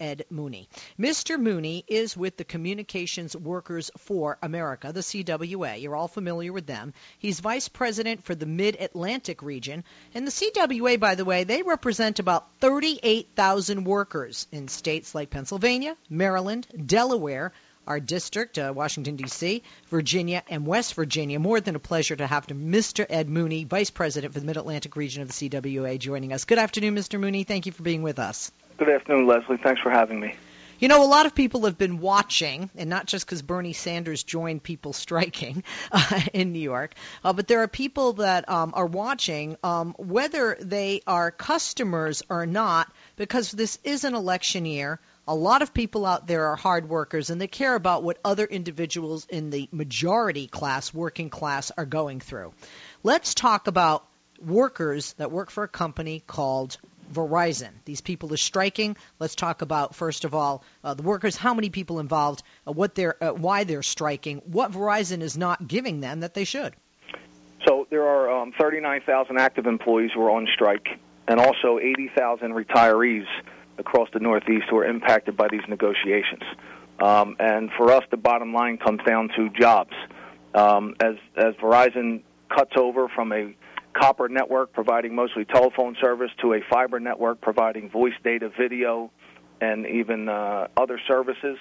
[0.00, 0.68] Ed Mooney.
[0.98, 1.40] Mr.
[1.40, 5.80] Mooney is with the Communications Workers for America, the CWA.
[5.80, 6.94] You're all familiar with them.
[7.18, 9.84] He's vice president for the Mid Atlantic region.
[10.14, 15.96] And the CWA, by the way, they represent about 38,000 workers in states like Pennsylvania,
[16.08, 17.52] Maryland, Delaware,
[17.88, 21.38] our district, uh, Washington, D.C., Virginia, and West Virginia.
[21.38, 23.06] More than a pleasure to have Mr.
[23.08, 26.44] Ed Mooney, Vice President for the Mid Atlantic region of the CWA, joining us.
[26.44, 27.18] Good afternoon, Mr.
[27.18, 27.44] Mooney.
[27.44, 28.52] Thank you for being with us.
[28.78, 29.56] Good afternoon, Leslie.
[29.56, 30.36] Thanks for having me.
[30.78, 34.22] You know, a lot of people have been watching, and not just because Bernie Sanders
[34.22, 36.94] joined people striking uh, in New York,
[37.24, 42.46] uh, but there are people that um, are watching um, whether they are customers or
[42.46, 45.00] not, because this is an election year.
[45.26, 48.44] A lot of people out there are hard workers and they care about what other
[48.44, 52.54] individuals in the majority class, working class, are going through.
[53.02, 54.06] Let's talk about
[54.40, 56.78] workers that work for a company called
[57.12, 57.70] Verizon.
[57.84, 58.96] These people are striking.
[59.18, 62.94] Let's talk about first of all uh, the workers, how many people involved, uh, what
[62.94, 66.74] they're, uh, why they're striking, what Verizon is not giving them that they should.
[67.66, 70.86] So there are um, 39,000 active employees who are on strike,
[71.26, 73.26] and also 80,000 retirees
[73.78, 76.42] across the Northeast who are impacted by these negotiations.
[77.00, 79.94] Um, and for us, the bottom line comes down to jobs.
[80.54, 83.54] Um, as as Verizon cuts over from a
[83.98, 89.10] copper network providing mostly telephone service to a fiber network providing voice, data, video,
[89.60, 91.58] and even uh, other services,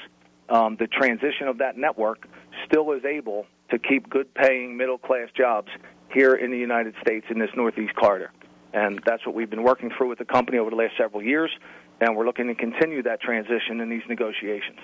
[0.50, 2.28] um, the transition of that network
[2.66, 5.70] still is able to keep good paying middle class jobs
[6.14, 8.32] here in the United States in this Northeast corridor.
[8.74, 11.52] And that's what we've been working through with the company over the last several years
[12.00, 14.80] and we're looking to continue that transition in these negotiations.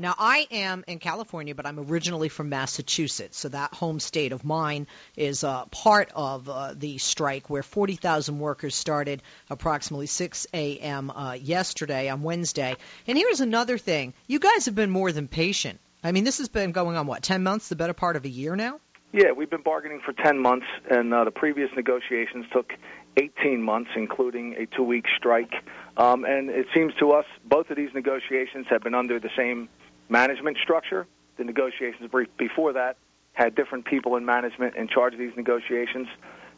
[0.00, 4.44] Now, I am in California, but I'm originally from Massachusetts, so that home state of
[4.44, 11.10] mine is uh, part of uh, the strike where 40,000 workers started approximately 6 a.m.
[11.10, 12.76] Uh, yesterday on Wednesday.
[13.08, 15.80] And here's another thing you guys have been more than patient.
[16.04, 18.28] I mean, this has been going on, what, 10 months, the better part of a
[18.28, 18.78] year now?
[19.12, 22.72] Yeah, we've been bargaining for 10 months, and uh, the previous negotiations took
[23.16, 25.54] 18 months, including a two week strike.
[25.96, 29.68] Um, and it seems to us both of these negotiations have been under the same
[30.08, 31.06] management structure.
[31.36, 32.96] The negotiations before that
[33.32, 36.08] had different people in management in charge of these negotiations.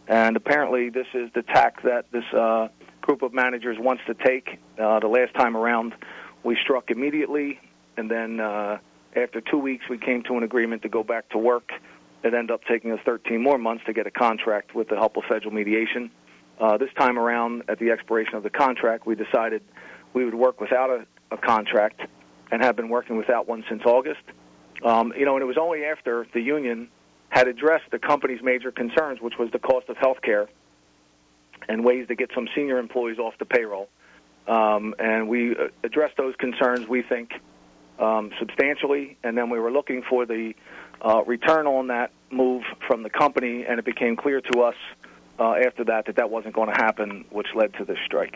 [0.08, 2.68] And apparently, this is the tack that this uh,
[3.02, 4.58] group of managers wants to take.
[4.78, 5.94] Uh, the last time around,
[6.42, 7.60] we struck immediately,
[7.96, 8.78] and then uh,
[9.14, 11.70] after two weeks, we came to an agreement to go back to work.
[12.22, 15.16] It ended up taking us 13 more months to get a contract with the help
[15.16, 16.10] of federal mediation.
[16.58, 19.62] Uh, this time around, at the expiration of the contract, we decided
[20.14, 22.02] we would work without a, a contract
[22.50, 24.22] and have been working without one since August.
[24.84, 26.88] Um, you know, and it was only after the union
[27.28, 30.48] had addressed the company's major concerns, which was the cost of health care
[31.68, 33.88] and ways to get some senior employees off the payroll.
[34.48, 37.32] Um, and we uh, addressed those concerns, we think,
[37.98, 39.16] um, substantially.
[39.22, 40.54] And then we were looking for the
[41.00, 44.74] uh, return on that move from the company, and it became clear to us
[45.38, 48.34] uh, after that that that wasn't going to happen, which led to this strike.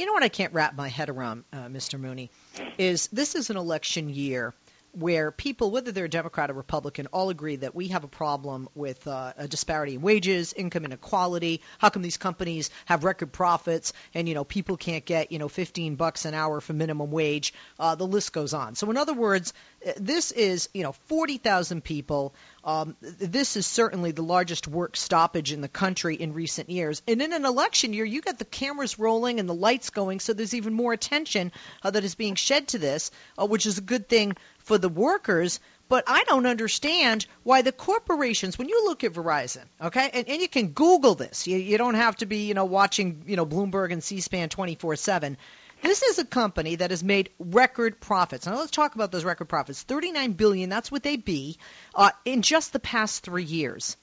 [0.00, 2.00] You know what I can't wrap my head around, uh, Mr.
[2.00, 2.30] Mooney,
[2.78, 4.54] is this is an election year
[4.92, 9.06] where people, whether they're Democrat or Republican, all agree that we have a problem with
[9.06, 11.60] uh, a disparity in wages, income inequality.
[11.78, 15.48] How come these companies have record profits and you know people can't get you know
[15.48, 17.54] 15 bucks an hour for minimum wage?
[17.78, 18.74] Uh, the list goes on.
[18.74, 19.52] So in other words,
[19.96, 22.34] this is you know 40,000 people.
[22.62, 27.00] Um, this is certainly the largest work stoppage in the country in recent years.
[27.08, 30.34] And in an election year, you got the cameras rolling and the lights going, so
[30.34, 31.52] there's even more attention
[31.82, 34.36] uh, that is being shed to this, uh, which is a good thing
[34.70, 35.58] for the workers,
[35.88, 40.40] but I don't understand why the corporations, when you look at Verizon, okay, and, and
[40.40, 43.44] you can Google this, you, you don't have to be, you know, watching, you know,
[43.44, 45.36] Bloomberg and C-SPAN 24/7.
[45.82, 48.46] This is a company that has made record profits.
[48.46, 49.82] Now let's talk about those record profits.
[49.82, 51.58] 39 billion, that's what they be
[51.96, 53.96] uh, in just the past three years,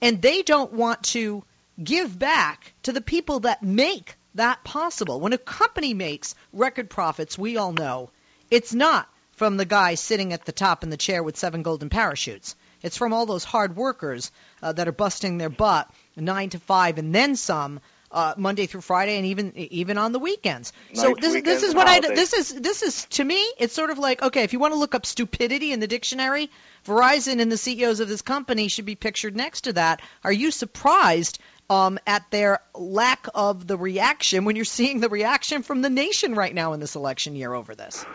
[0.00, 1.44] and they don't want to
[1.84, 5.20] give back to the people that make that possible.
[5.20, 8.08] When a company makes record profits, we all know
[8.50, 11.88] it's not from the guy sitting at the top in the chair with seven golden
[11.88, 12.56] parachutes.
[12.82, 14.30] It's from all those hard workers
[14.62, 17.80] uh, that are busting their butt nine to five and then some.
[18.08, 20.72] Uh, Monday through Friday, and even even on the weekends.
[20.94, 22.12] so this weekends this is what holidays.
[22.12, 23.44] I this is this is to me.
[23.58, 26.48] It's sort of like okay, if you want to look up stupidity in the dictionary,
[26.86, 30.00] Verizon and the CEOs of this company should be pictured next to that.
[30.22, 35.64] Are you surprised um, at their lack of the reaction when you're seeing the reaction
[35.64, 38.06] from the nation right now in this election year over this?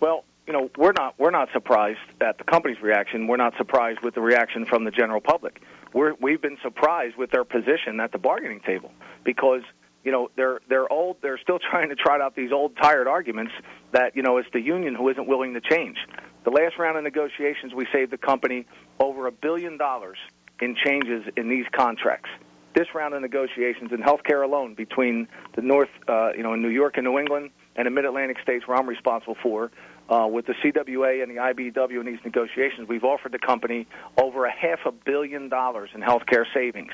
[0.00, 3.26] Well, you know, we're not we're not surprised at the company's reaction.
[3.26, 5.60] We're not surprised with the reaction from the general public.
[5.92, 8.92] We're we've been surprised with their position at the bargaining table
[9.24, 9.62] because
[10.04, 11.16] you know they're they're old.
[11.20, 13.52] They're still trying to trot out these old tired arguments
[13.92, 15.98] that you know it's the union who isn't willing to change.
[16.44, 18.66] The last round of negotiations, we saved the company
[19.00, 20.18] over a billion dollars
[20.60, 22.30] in changes in these contracts.
[22.72, 26.68] This round of negotiations in healthcare alone, between the North, uh, you know, in New
[26.68, 29.70] York and New England, and the Mid Atlantic states, where I'm responsible for,
[30.08, 33.86] uh, with the CWA and the IBEW in these negotiations, we've offered the company
[34.20, 36.92] over a half a billion dollars in healthcare savings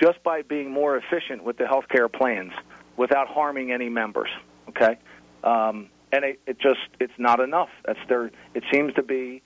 [0.00, 2.52] just by being more efficient with the healthcare plans
[2.96, 4.28] without harming any members.
[4.68, 4.98] Okay,
[5.44, 7.68] um, and it, it just it's not enough.
[7.84, 8.26] That's their.
[8.54, 9.42] It seems to be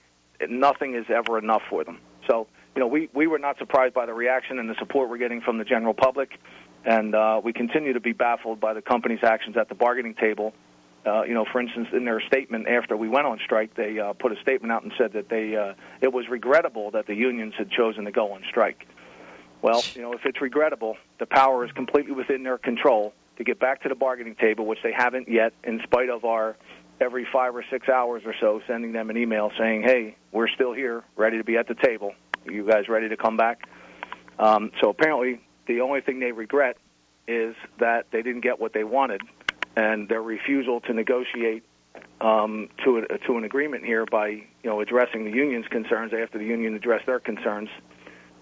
[0.49, 2.01] nothing is ever enough for them.
[2.29, 5.19] So you know, we we were not surprised by the reaction and the support we're
[5.19, 6.31] getting from the general public,
[6.85, 10.55] and uh, we continue to be baffled by the company's actions at the bargaining table.
[11.07, 14.13] Uh, you know, for instance, in their statement after we went on strike, they uh,
[14.13, 17.55] put a statement out and said that they uh, it was regrettable that the unions
[17.57, 18.87] had chosen to go on strike.
[19.63, 23.59] Well, you know, if it's regrettable, the power is completely within their control to get
[23.59, 26.57] back to the bargaining table, which they haven't yet, in spite of our
[27.01, 30.75] every five or six hours or so sending them an email saying, "Hey, we're still
[30.75, 32.15] here, ready to be at the table.
[32.47, 33.67] Are you guys ready to come back?"
[34.39, 36.77] Um, so apparently, the only thing they regret
[37.27, 39.23] is that they didn't get what they wanted,
[39.77, 41.65] and their refusal to negotiate
[42.21, 46.39] um, to a, to an agreement here by you know addressing the union's concerns after
[46.39, 47.69] the union addressed their concerns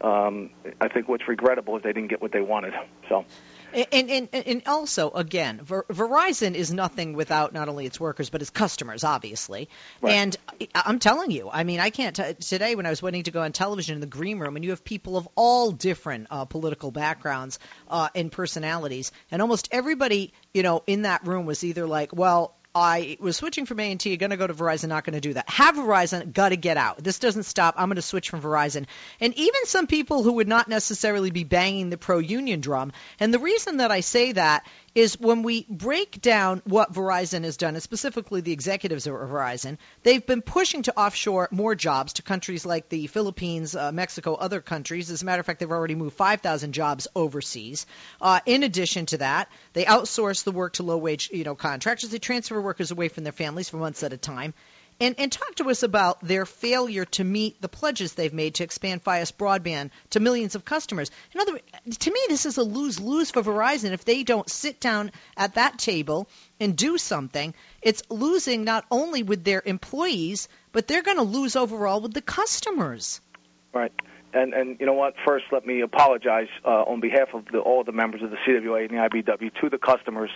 [0.00, 2.74] um, I think what's regrettable is they didn't get what they wanted.
[3.08, 3.24] So.
[3.72, 8.40] And, and, and also, again, Ver- Verizon is nothing without not only its workers but
[8.40, 9.68] its customers, obviously.
[10.00, 10.14] Right.
[10.14, 10.36] And
[10.74, 13.42] I'm telling you, I mean, I can't t- today when I was waiting to go
[13.42, 16.90] on television in the green room, and you have people of all different uh, political
[16.90, 22.14] backgrounds uh, and personalities, and almost everybody, you know, in that room was either like,
[22.14, 25.34] well, I was switching from AT&T, going to go to Verizon, not going to do
[25.34, 25.48] that.
[25.50, 27.02] Have Verizon, got to get out.
[27.02, 27.74] This doesn't stop.
[27.76, 28.86] I'm going to switch from Verizon.
[29.20, 32.92] And even some people who would not necessarily be banging the pro-union drum.
[33.20, 34.66] And the reason that I say that
[34.98, 39.78] is when we break down what Verizon has done, and specifically the executives of Verizon,
[40.02, 44.60] they've been pushing to offshore more jobs to countries like the Philippines, uh, Mexico, other
[44.60, 45.08] countries.
[45.12, 47.86] As a matter of fact, they've already moved 5,000 jobs overseas.
[48.20, 52.10] Uh, in addition to that, they outsource the work to low-wage, you know, contractors.
[52.10, 54.52] They transfer workers away from their families for months at a time
[55.00, 58.64] and, and talk to us about their failure to meet the pledges they've made to
[58.64, 61.10] expand Fios broadband to millions of customers.
[61.32, 64.50] In other words, to me, this is a lose lose for Verizon if they don't
[64.50, 66.28] sit down at that table
[66.58, 67.54] and do something.
[67.80, 72.22] It's losing not only with their employees, but they're going to lose overall with the
[72.22, 73.20] customers.
[73.72, 73.92] Right.
[74.34, 75.14] And and you know what?
[75.26, 78.88] First, let me apologize uh, on behalf of the, all the members of the CWA
[78.88, 80.30] and the IBEW to the customers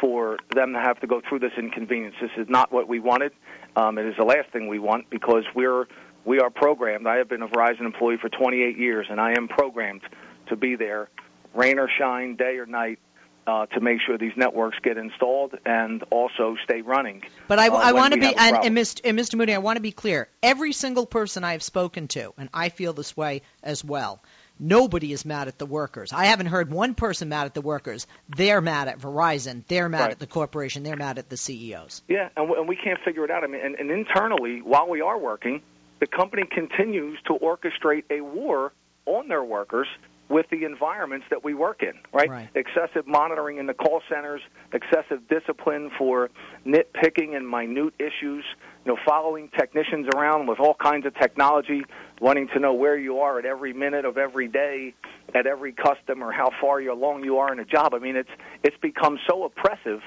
[0.00, 2.14] for them to have to go through this inconvenience.
[2.20, 3.32] This is not what we wanted.
[3.74, 5.86] Um, it is the last thing we want because we're
[6.24, 7.08] we are programmed.
[7.08, 10.02] I have been a Verizon employee for 28 years, and I am programmed
[10.46, 11.08] to be there,
[11.54, 13.00] rain or shine, day or night,
[13.46, 17.22] uh, to make sure these networks get installed and also stay running.
[17.48, 19.36] But I, uh, I want to be, and, and, Mr., and Mr.
[19.36, 20.28] Mooney, I want to be clear.
[20.42, 24.22] Every single person I have spoken to, and I feel this way as well,
[24.58, 26.12] Nobody is mad at the workers.
[26.12, 28.06] I haven't heard one person mad at the workers.
[28.28, 29.64] They're mad at Verizon.
[29.66, 30.10] They're mad right.
[30.12, 30.84] at the corporation.
[30.84, 32.02] They're mad at the CEOs.
[32.06, 33.42] Yeah, and, w- and we can't figure it out.
[33.42, 35.62] I mean, and, and internally, while we are working,
[35.98, 38.72] the company continues to orchestrate a war
[39.06, 39.88] on their workers
[40.32, 42.30] with the environments that we work in, right?
[42.30, 42.48] right?
[42.54, 44.40] Excessive monitoring in the call centers,
[44.72, 46.30] excessive discipline for
[46.66, 48.42] nitpicking and minute issues,
[48.84, 51.82] you know, following technicians around with all kinds of technology,
[52.18, 54.94] wanting to know where you are at every minute of every day,
[55.34, 57.92] at every customer, how far you along you are in a job.
[57.92, 58.30] I mean, it's
[58.62, 60.00] it's become so oppressive.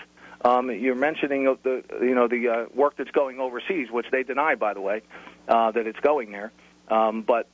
[0.44, 4.56] Um, you're mentioning the you know the uh, work that's going overseas, which they deny,
[4.56, 5.04] by the way,
[5.48, 6.52] uh, that it's going there.
[6.90, 7.48] Um, but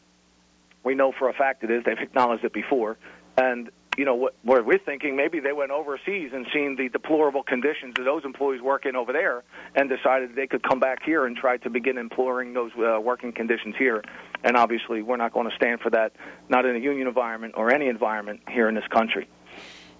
[0.83, 1.83] we know for a fact it is.
[1.85, 2.97] They've acknowledged it before.
[3.37, 7.43] And, you know, what, what we're thinking, maybe they went overseas and seen the deplorable
[7.43, 9.43] conditions that those employees work in over there
[9.75, 13.31] and decided they could come back here and try to begin imploring those uh, working
[13.31, 14.03] conditions here.
[14.43, 16.13] And obviously, we're not going to stand for that,
[16.49, 19.27] not in a union environment or any environment here in this country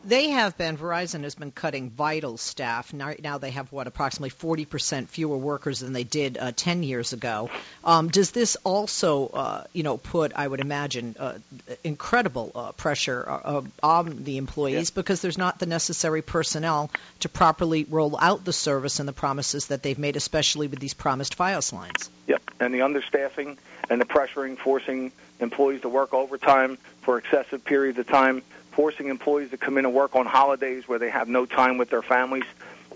[0.04, 2.94] they have been Verizon has been cutting vital staff.
[2.94, 6.84] Now, now they have what approximately 40 percent fewer workers than they did uh, 10
[6.84, 7.50] years ago.
[7.84, 11.38] Um, does this also, uh, you know, put I would imagine uh,
[11.84, 14.96] incredible uh, pressure uh, on the employees yeah.
[14.96, 16.90] because there's not the necessary personnel
[17.20, 20.94] to properly roll out the service and the promises that they've made, especially with these
[20.94, 22.10] promised FiOS lines.
[22.28, 23.58] Yep, and the understaffing
[23.90, 28.42] and the pressuring, forcing employees to work overtime for excessive periods of time
[28.72, 31.90] forcing employees to come in and work on holidays where they have no time with
[31.90, 32.46] their families.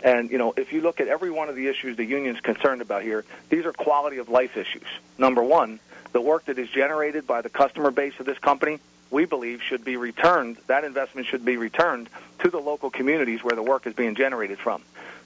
[0.04, 2.82] And, you know, if you look at every one of the issues the union's concerned
[2.82, 4.88] about here, these are quality of life issues.
[5.18, 5.80] Number one,
[6.12, 8.80] the work that is generated by the customer base of this company
[9.12, 10.58] we believe should be returned.
[10.68, 14.60] That investment should be returned to the local communities where the work is being generated
[14.60, 14.82] from.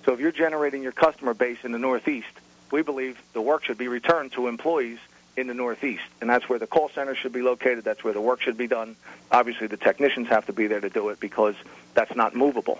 [0.05, 2.27] So if you're generating your customer base in the Northeast,
[2.71, 4.99] we believe the work should be returned to employees
[5.39, 7.83] in the Northeast, and that's where the call center should be located.
[7.83, 8.95] That's where the work should be done.
[9.31, 11.55] Obviously, the technicians have to be there to do it because
[11.93, 12.79] that's not movable,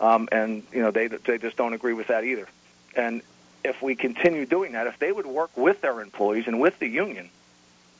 [0.00, 2.48] um, and you know they they just don't agree with that either.
[2.96, 3.22] And
[3.64, 6.88] if we continue doing that, if they would work with their employees and with the
[6.88, 7.30] union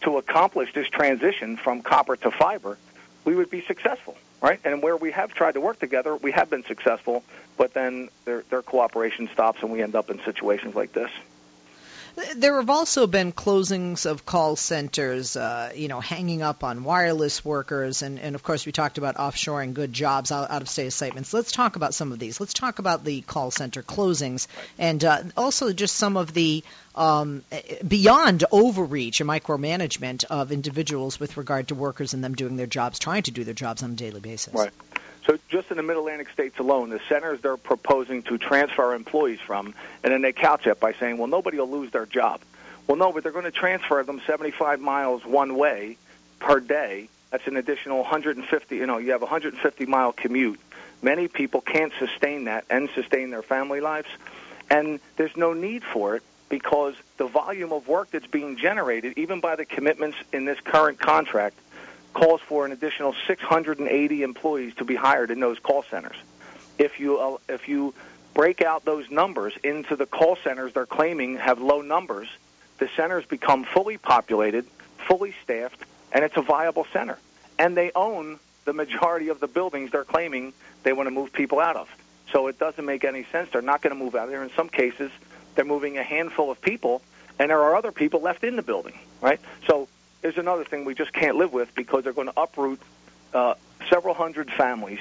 [0.02, 2.78] to accomplish this transition from copper to fiber,
[3.24, 4.60] we would be successful, right?
[4.64, 7.24] And where we have tried to work together, we have been successful,
[7.56, 11.10] but then their their cooperation stops, and we end up in situations like this.
[12.36, 17.44] There have also been closings of call centers, uh, you know, hanging up on wireless
[17.44, 20.86] workers, and, and of course we talked about offshoring good jobs out, out of state
[20.86, 21.34] assignments.
[21.34, 22.38] Let's talk about some of these.
[22.38, 24.46] Let's talk about the call center closings,
[24.78, 26.62] and uh, also just some of the
[26.94, 27.42] um,
[27.86, 32.98] beyond overreach and micromanagement of individuals with regard to workers and them doing their jobs,
[33.00, 34.54] trying to do their jobs on a daily basis.
[34.54, 34.70] Right.
[35.26, 39.40] So just in the Mid Atlantic states alone, the centers they're proposing to transfer employees
[39.40, 42.40] from, and then they couch it by saying, well, nobody will lose their job.
[42.86, 45.96] Well, no, but they're going to transfer them 75 miles one way
[46.38, 47.08] per day.
[47.30, 48.76] That's an additional 150.
[48.76, 50.60] You know, you have a 150 mile commute.
[51.02, 54.08] Many people can't sustain that and sustain their family lives,
[54.70, 59.40] and there's no need for it because the volume of work that's being generated, even
[59.40, 61.58] by the commitments in this current contract,
[62.14, 66.16] calls for an additional 680 employees to be hired in those call centers.
[66.78, 67.94] If you uh, if you
[68.32, 72.28] break out those numbers into the call centers they're claiming have low numbers,
[72.78, 74.66] the centers become fully populated,
[75.06, 77.18] fully staffed, and it's a viable center.
[77.58, 80.52] And they own the majority of the buildings they're claiming
[80.82, 81.88] they want to move people out of.
[82.32, 83.50] So it doesn't make any sense.
[83.50, 84.42] They're not going to move out of there.
[84.42, 85.10] In some cases,
[85.54, 87.02] they're moving a handful of people,
[87.38, 89.40] and there are other people left in the building, right?
[89.66, 89.88] So
[90.24, 92.80] is another thing we just can't live with because they're going to uproot
[93.34, 93.54] uh,
[93.90, 95.00] several hundred families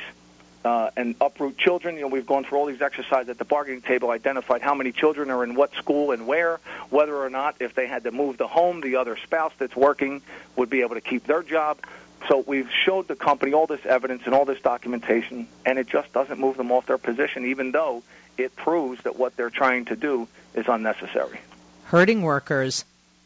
[0.66, 1.96] uh, and uproot children.
[1.96, 4.92] You know, we've gone through all these exercises at the bargaining table, identified how many
[4.92, 8.38] children are in what school and where, whether or not if they had to move
[8.38, 10.22] the home, the other spouse that's working
[10.56, 11.80] would be able to keep their job.
[12.28, 16.12] So we've showed the company all this evidence and all this documentation, and it just
[16.14, 18.04] doesn't move them off their position, even though
[18.38, 21.40] it proves that what they're trying to do is unnecessary.
[21.86, 22.86] Hurting workers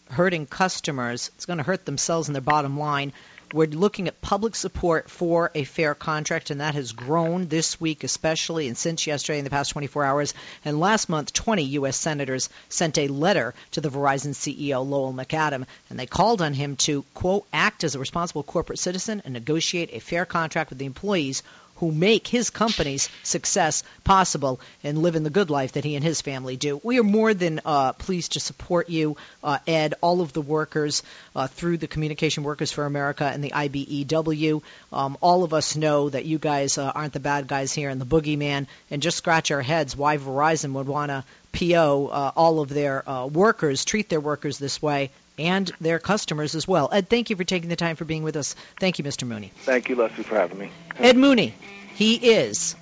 [0.09, 1.31] hurting customers.
[1.35, 3.13] It's going to hurt themselves and their bottom line.
[3.53, 8.03] We're looking at public support for a fair contract, and that has grown this week,
[8.03, 10.33] especially, and since yesterday in the past 24 hours.
[10.65, 11.95] And last month, 20 U.S.
[11.95, 16.75] senators sent a letter to the Verizon CEO, Lowell McAdam, and they called on him
[16.77, 20.85] to, quote, act as a responsible corporate citizen and negotiate a fair contract with the
[20.85, 21.41] employees
[21.77, 26.21] who make his company's success possible and living the good life that he and his
[26.21, 26.79] family do.
[26.83, 31.03] We are more than uh, pleased to support you, uh, Ed, all of the workers
[31.35, 34.61] uh, through the Communication Workers for America and the IBEW.
[34.91, 38.01] Um, all of us know that you guys uh, aren't the bad guys here and
[38.01, 42.59] the boogeyman, and just scratch our heads why Verizon would want to PO uh, all
[42.59, 46.89] of their uh, workers, treat their workers this way, and their customers as well.
[46.91, 48.55] Ed, thank you for taking the time for being with us.
[48.79, 49.27] Thank you, Mr.
[49.27, 49.51] Mooney.
[49.57, 50.71] Thank you, Leslie, for having me.
[50.97, 51.53] Ed Mooney,
[51.97, 52.75] he is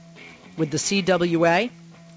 [0.57, 1.69] with the CWA.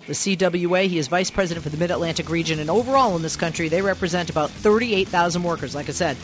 [0.07, 3.37] The CWA, he is vice president for the Mid Atlantic region, and overall in this
[3.37, 5.77] country, they represent about 38,000 workers.
[5.77, 6.17] Like I said,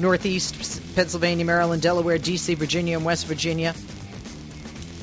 [0.00, 3.72] Northeast, Pennsylvania, Maryland, Delaware, D.C., Virginia, and West Virginia,